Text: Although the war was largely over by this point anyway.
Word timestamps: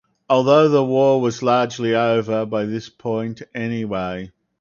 Although 0.27 0.69
the 0.69 0.83
war 0.83 1.21
was 1.21 1.43
largely 1.43 1.93
over 1.93 2.43
by 2.47 2.65
this 2.65 2.89
point 2.89 3.43
anyway. 3.53 4.31